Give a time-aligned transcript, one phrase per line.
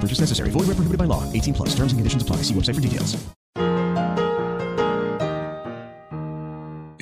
[0.00, 0.50] Purchase necessary.
[0.50, 1.30] Void where prohibited by law.
[1.32, 1.68] 18 plus.
[1.70, 2.36] Terms and conditions apply.
[2.36, 3.18] See website for details.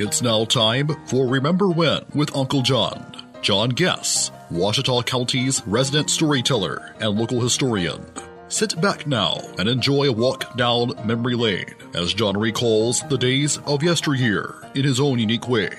[0.01, 3.05] It's now time for Remember When with Uncle John.
[3.43, 8.07] John Guess, Ouachita County's resident storyteller and local historian.
[8.49, 13.59] Sit back now and enjoy a walk down memory lane as John recalls the days
[13.67, 15.71] of yesteryear in his own unique way.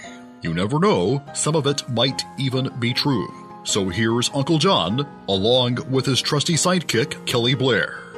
[0.42, 3.48] You never know, some of it might even be true.
[3.70, 8.08] So here's Uncle John, along with his trusty sidekick, Kelly Blair.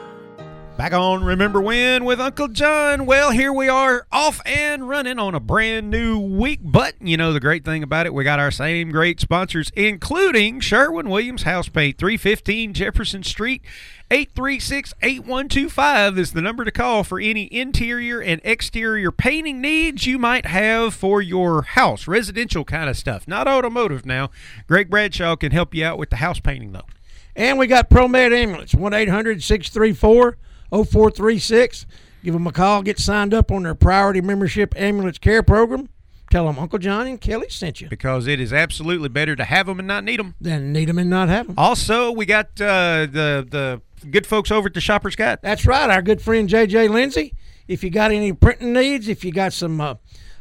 [0.81, 3.05] Back on Remember When with Uncle John.
[3.05, 6.61] Well, here we are off and running on a brand new week.
[6.63, 10.59] But you know the great thing about it, we got our same great sponsors, including
[10.59, 13.61] Sherwin Williams House Paint, 315 Jefferson Street.
[14.09, 20.47] 836-8125 is the number to call for any interior and exterior painting needs you might
[20.47, 22.07] have for your house.
[22.07, 24.31] Residential kind of stuff, not automotive now.
[24.67, 26.87] Greg Bradshaw can help you out with the house painting though.
[27.35, 30.37] And we got ProMed Ambulance, 1 800 634
[30.71, 31.85] 0436.
[32.23, 35.89] Give them a call, get signed up on their priority membership ambulance care program.
[36.29, 37.89] Tell them Uncle John and Kelly sent you.
[37.89, 40.35] Because it is absolutely better to have them and not need them.
[40.39, 41.55] Than need them and not have them.
[41.57, 45.39] Also, we got uh, the the good folks over at the Shoppers Guide.
[45.41, 47.33] That's right, our good friend JJ Lindsay.
[47.67, 49.95] If you got any printing needs, if you got some uh,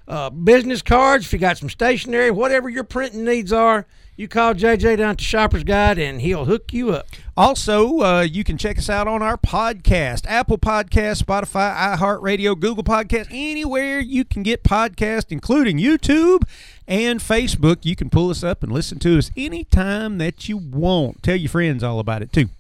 [0.07, 3.87] uh, business cards, if you got some stationery, whatever your printing needs are,
[4.17, 7.07] you call JJ down to Shoppers Guide and he'll hook you up.
[7.41, 12.85] Also, uh, you can check us out on our podcast Apple Podcast, Spotify, iHeartRadio, Google
[12.85, 16.43] Podcast, anywhere you can get podcasts, including YouTube
[16.87, 17.79] and Facebook.
[17.83, 21.23] You can pull us up and listen to us anytime that you want.
[21.23, 22.51] Tell your friends all about it, too.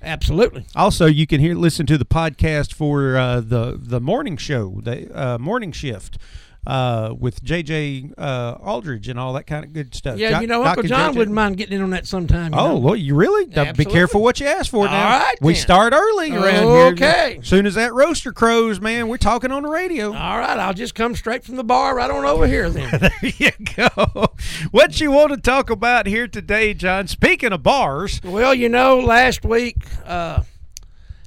[0.00, 0.64] Absolutely.
[0.76, 5.10] Also, you can hear listen to the podcast for uh, the the morning show, the
[5.12, 6.18] uh, morning shift
[6.66, 10.18] uh, with JJ uh, Aldridge and all that kind of good stuff.
[10.18, 12.52] Yeah, Doc- you know, Uncle John wouldn't mind getting in on that sometime.
[12.52, 12.76] You Oh, know?
[12.78, 13.44] well, you really?
[13.74, 15.18] Be careful what you ask for All now.
[15.18, 15.60] right, we then.
[15.62, 16.86] start early around here.
[17.08, 17.36] Okay.
[17.40, 20.06] As soon as that roaster crows, man, we're talking on the radio.
[20.14, 22.98] All right, I'll just come straight from the bar right on over here then.
[23.00, 24.32] there you go.
[24.70, 27.08] What you want to talk about here today, John?
[27.08, 29.76] Speaking of bars, well, you know, last week,
[30.06, 30.42] uh,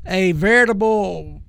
[0.05, 1.41] a veritable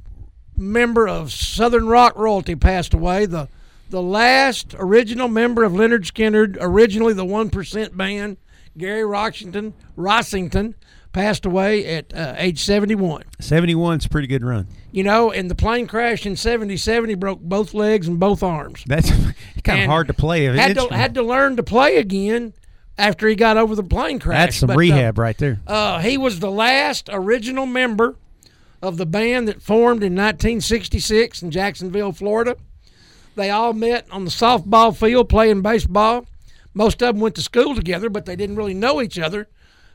[0.57, 3.27] member of Southern rock royalty passed away.
[3.27, 3.49] The
[3.91, 8.37] the last original member of Lynyrd Skynyrd, originally the One Percent Band,
[8.77, 10.75] Gary Rossington, Rossington,
[11.13, 13.25] passed away at uh, age 71.
[13.41, 14.69] 71's a pretty good run.
[14.93, 18.85] You know, and the plane crash in 77, he broke both legs and both arms.
[18.87, 19.11] That's
[19.65, 20.45] kind of hard to play.
[20.45, 22.55] Had to, had to learn to play again
[22.97, 24.39] after he got over the plane crash.
[24.47, 25.61] That's some But, uh, rehab right there.
[25.67, 28.17] Uh, he was the last original member
[28.83, 32.57] of the band that formed in 1966 in Jacksonville, Florida.
[33.39, 36.27] They all met on the softball field playing baseball.
[36.75, 39.47] Most of them went to school together, but they didn't really know each other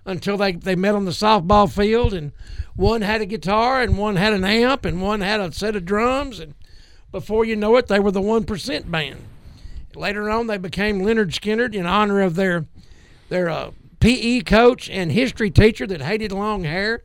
[0.05, 2.13] until they, they met on the softball field.
[2.13, 2.31] And
[2.77, 5.83] one had a guitar, and one had an amp, and one had a set of
[5.83, 6.39] drums.
[6.39, 6.53] And
[7.11, 9.19] before you know it, they were the 1% band.
[9.93, 12.65] Later on, they became Lynyrd Skynyrd in honor of their
[13.27, 17.03] their uh, PE coach and history teacher that hated long hair,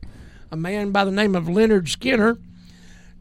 [0.53, 2.37] a man by the name of Leonard Skinner.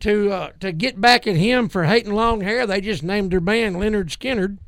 [0.00, 3.40] To uh, to get back at him for hating long hair, they just named their
[3.40, 4.58] band Lynyrd Skynyrd.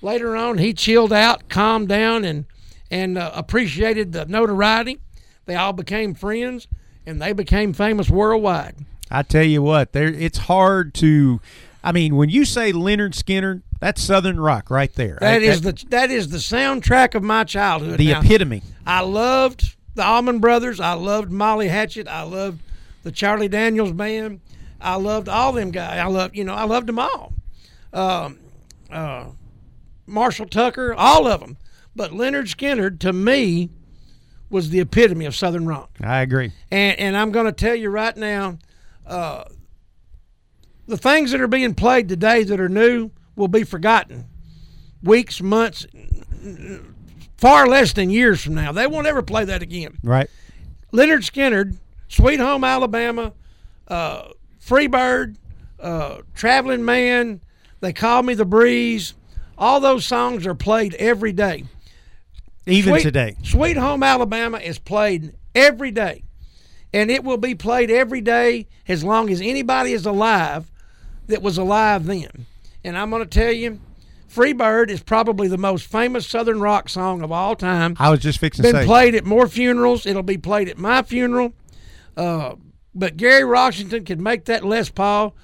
[0.00, 2.46] Later on, he chilled out, calmed down, and
[2.90, 5.00] and uh, appreciated the notoriety.
[5.46, 6.68] They all became friends,
[7.06, 8.76] and they became famous worldwide.
[9.10, 11.40] I tell you what, there it's hard to.
[11.84, 15.18] I mean, when you say Lynyrd Skynyrd, that's Southern rock right there.
[15.20, 17.98] That I- is the that is the soundtrack of my childhood.
[17.98, 18.62] the Now, epitome.
[18.86, 20.80] I loved the Allman Brothers.
[20.80, 22.08] I loved Molly Hatchet.
[22.08, 22.62] I loved
[23.02, 24.40] the Charlie Daniels Band.
[24.82, 25.98] I loved all them guys.
[25.98, 27.32] I loved, you know, I loved them all.
[27.92, 28.38] Um,
[28.90, 29.26] uh,
[30.06, 31.56] Marshall Tucker, all of them.
[31.94, 33.70] But Lynyrd Skynyrd, to me,
[34.50, 35.90] was the epitome of Southern rock.
[36.02, 36.52] I agree.
[36.70, 38.58] And and I'm going to tell you right now,
[39.06, 39.44] uh,
[40.86, 44.26] the things that are being played today that are new will be forgotten
[45.02, 45.86] weeks, months,
[47.38, 48.72] far less than years from now.
[48.72, 49.98] They won't ever play that again.
[50.02, 50.28] Right.
[50.92, 51.76] Lynyrd Skynyrd,
[52.08, 53.32] Sweet Home Alabama,
[53.88, 54.28] uh,
[54.64, 55.36] Freebird,
[55.80, 57.40] uh, Traveling Man,
[57.80, 59.14] They Call Me the Breeze.
[59.58, 61.64] All those songs are played every day.
[62.66, 63.36] Even Sweet, today.
[63.42, 66.22] Sweet Home Alabama is played every day.
[66.94, 70.70] And it will be played every day as long as anybody is alive
[71.26, 72.46] that was alive then.
[72.84, 73.80] And I'm going to tell you,
[74.32, 77.96] Freebird is probably the most famous Southern rock song of all time.
[77.98, 80.06] I was just fixing to say, Been played at more funerals.
[80.06, 81.52] It'll be played at my funeral.
[82.16, 82.54] Uh,
[82.94, 85.34] but Gary Rossington could make that Les Paul,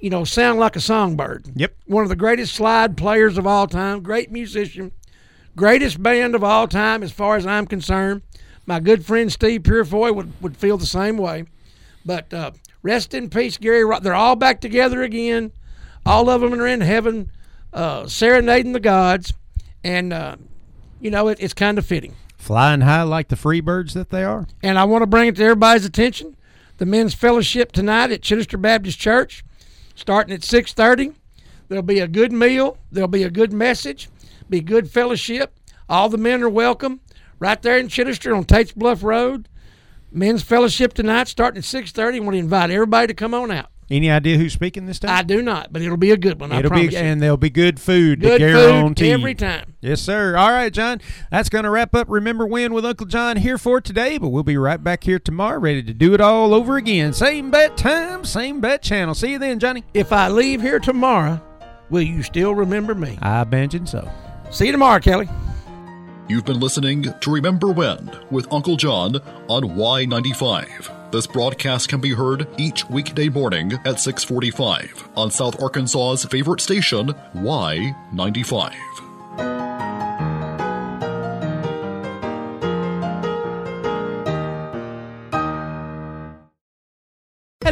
[0.00, 1.46] you know, sound like a songbird.
[1.54, 1.74] Yep.
[1.86, 4.92] One of the greatest slide players of all time, great musician,
[5.56, 8.22] greatest band of all time as far as I'm concerned.
[8.66, 11.44] My good friend Steve Purefoy would, would feel the same way.
[12.04, 12.52] But uh,
[12.82, 13.84] rest in peace, Gary.
[13.84, 15.52] Ro- They're all back together again.
[16.04, 17.30] All of them are in heaven,
[17.72, 19.32] uh, serenading the gods.
[19.82, 20.36] And, uh,
[21.00, 22.14] you know, it, it's kind of fitting.
[22.36, 24.46] Flying high like the free birds that they are.
[24.62, 26.36] And I want to bring it to everybody's attention.
[26.78, 29.44] The men's fellowship tonight at Chidester Baptist Church,
[29.96, 31.12] starting at 6:30.
[31.66, 32.78] There'll be a good meal.
[32.92, 34.08] There'll be a good message.
[34.48, 35.58] Be good fellowship.
[35.88, 37.00] All the men are welcome.
[37.40, 39.48] Right there in Chidester on Tates Bluff Road.
[40.12, 42.16] Men's fellowship tonight, starting at 6:30.
[42.16, 43.70] I want to invite everybody to come on out.
[43.90, 45.10] Any idea who's speaking this time?
[45.16, 46.52] I do not, but it'll be a good one.
[46.52, 46.98] I It'll promise be you.
[46.98, 49.76] and there'll be good food Good to food every time.
[49.80, 50.36] Yes, sir.
[50.36, 51.00] All right, John.
[51.30, 52.06] That's going to wrap up.
[52.10, 55.58] Remember when with Uncle John here for today, but we'll be right back here tomorrow,
[55.58, 57.14] ready to do it all over again.
[57.14, 59.14] Same bet time, same bet channel.
[59.14, 59.84] See you then, Johnny.
[59.94, 61.40] If I leave here tomorrow,
[61.88, 63.18] will you still remember me?
[63.22, 64.06] I imagine so.
[64.50, 65.28] See you tomorrow, Kelly.
[66.28, 69.16] You've been listening to Remember When with Uncle John
[69.48, 70.94] on Y95.
[71.10, 77.14] This broadcast can be heard each weekday morning at 645 on South Arkansas's favorite station,
[77.34, 79.07] Y95.